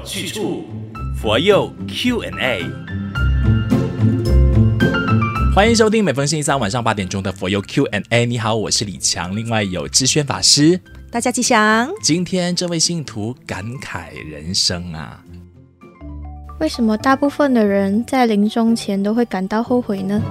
[0.00, 0.64] 有去处，
[1.14, 2.64] 佛佑 Q&A。
[5.54, 8.24] 欢迎收听每逢星期三晚上八点钟的佛佑 Q&A。
[8.24, 10.80] 你好，我是李强，另外有志轩法师。
[11.10, 11.90] 大家吉祥。
[12.02, 15.22] 今天这位信徒感慨人生啊，
[16.60, 20.22] 为什么大部分的人在临终前都会感到后悔呢？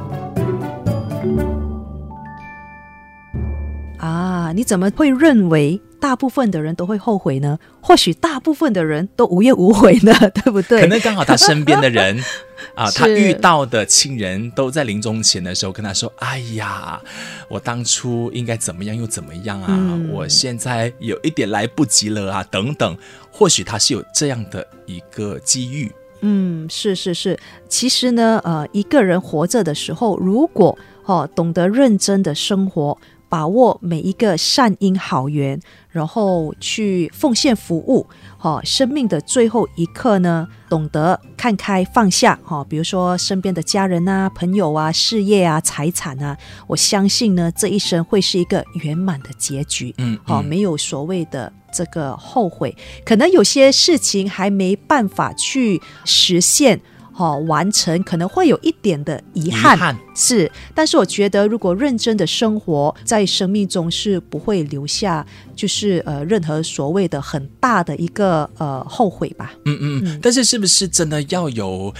[3.99, 7.57] 啊，你怎么会认为大部分的人都会后悔呢？
[7.81, 10.81] 或许大部分的人都无怨无悔呢， 对不对？
[10.81, 12.23] 可能刚好他身边的人
[12.75, 17.01] 啊，他遇到的亲人都在临终前的时候跟他说：“哎呀，
[17.49, 19.67] 我当初应该怎么样又怎么样啊？
[19.69, 22.97] 嗯、我现在有一点来不及了啊，等等。”
[23.31, 25.91] 或许他是有这样的一个机遇。
[26.21, 27.37] 嗯，是是是。
[27.67, 32.97] 其实呢，呃，一个人活着的时候，如果哦懂得认真的生活。
[33.29, 35.59] 把握每一个善因好缘，
[35.91, 46.35] 然后去奉献服务，哈，生命的最后一刻呢，懂得看开放下，哈，比如说身边的家人啊、朋友啊、事业啊、财产啊，
[46.67, 56.81] 我相信呢，这一生会是一个圆满的结局，嗯，好，没有所谓的这个后悔，可能有些事情还没办法去实现。
[57.19, 69.53] 哦，完成可能会有一点的遗憾，遗憾是，但是我觉得如果认真的生活在生命中是不会留下，就是呃任何所谓的很大的一个呃后悔吧。
[69.65, 71.93] 嗯嗯，嗯，但是是不是真的要有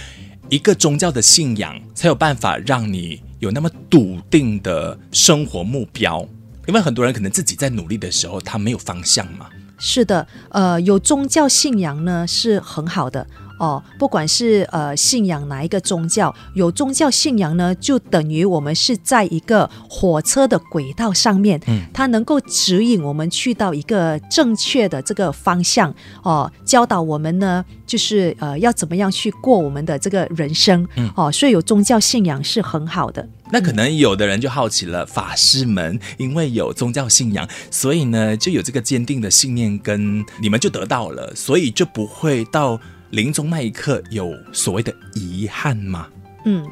[0.48, 6.26] 一个宗教的信仰，才有办法让你有那么笃定的生活目标？
[6.66, 9.50] 因为很多人可能自己在努力的时候，他没有方向嘛。
[9.76, 13.26] 是的，呃，有宗教信仰呢是很好的。
[13.60, 33.28] 哦，不管是呃信仰哪一个宗教，有宗教信仰呢，就等于我们是在一个火车的轨道上面，嗯，它能够指引我们去到一个正确的这个方向，哦，教导我们呢，就是呃要怎么样去过我们的这个人生，嗯，哦，所以有宗教信仰是很好的。
[33.50, 42.80] 那可能有的人就好奇了，法师们因为有宗教信仰，所以呢就有这个坚定的信念，跟你们就得到了，所以就不会到。
[43.10, 46.06] 临终那一刻有所谓的遗憾吗？
[46.44, 46.64] 嗯，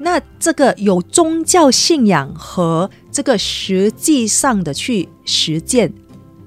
[0.00, 5.92] 那这个有宗教信仰和这个实际上的去实践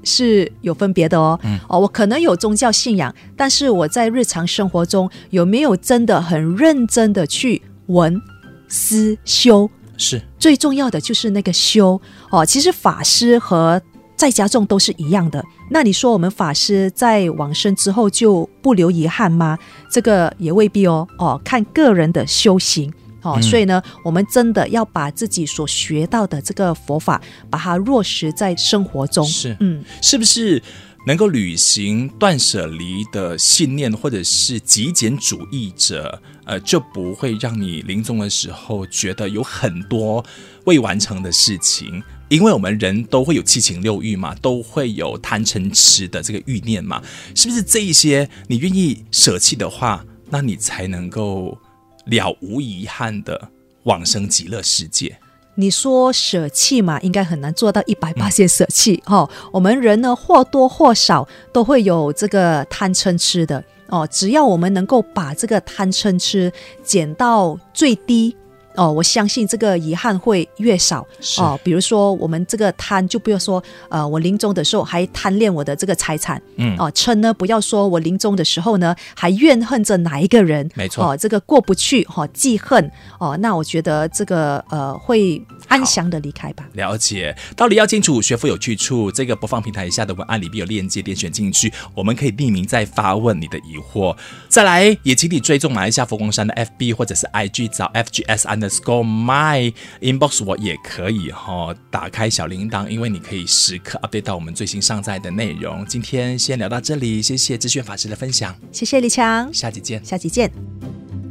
[0.05, 1.37] 是有分别的哦。
[1.43, 8.21] 嗯，哦，我可能有宗教信仰，但是我在日常生活中有没有真的很认真的去闻
[8.69, 9.69] 思修？
[9.97, 11.99] 是最重要的就是那个修
[12.29, 12.45] 哦。
[12.45, 13.81] 其实法师和
[14.17, 15.43] 在家中都是一样的。
[15.71, 19.57] 那你说我们法师在往生之后就不留遗憾吗？
[19.89, 21.07] 这个也未必哦。
[21.17, 22.93] 哦，看个人的修行
[23.31, 23.37] 哦。
[23.37, 29.25] 嗯、所以呢，我们真的要把自己所学到的这个佛法，把它落实在生活中。
[29.25, 30.61] 是，嗯，是不是
[31.07, 40.25] 能够履行断舍离的信念，或者是极简主义者，呃，就不会让你临终的时候觉得有很多
[40.65, 42.01] 未完成的事情？
[42.27, 46.99] 因为我们人都会有七情六欲嘛，都会有贪嗔痴的这个欲念嘛，
[47.35, 51.55] 是不是这一些你愿意舍弃的话，那你才能够
[52.05, 53.49] 了无遗憾的
[53.83, 55.17] 往生极乐世界？
[55.57, 59.29] 你说舍弃嘛，应该很难做到一百八十舍弃哦。
[59.53, 64.05] 我们人呢，或多或少都会有这个贪嗔痴的哦。
[64.11, 66.51] 只要我们能够把这个贪嗔痴
[66.83, 68.35] 减到最低。
[68.75, 71.05] 哦，我相信这个遗憾会越少
[71.37, 71.59] 哦。
[71.63, 86.67] 比如说，我们这个贪，就不要说，呃，我临终的时候还贪恋我的这个财产，嗯，哦，嗔呢，不要说我临终的时候呢还怨恨着哪一个人，没错，哦，这个过不去，哈、哦，记恨，哦，那我觉得这个呃会安详的离开吧。
[86.73, 89.11] 了解，道理要清楚，学佛有去处。
[89.11, 94.15] 这个播放平台下的文案里边有链接，点选进去，我们可以匿名再发问你的疑惑。
[94.49, 105.85] 再来，也请你追踪马来西亚佛光山的 FB 或者是 IG，找 FGS underscore my inbox 我也可以哈、哦，打开小铃铛，因为你可以时刻 update 到我们最新上载的内容。
[105.85, 110.51] 今天先聊到这里，谢谢知炫法师的分享，谢谢李强，下期见，下期见。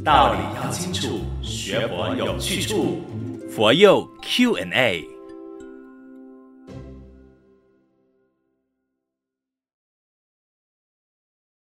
[0.03, 3.01] 道理要清楚，学佛有去处，
[3.49, 5.14] 佛佑 Q&A。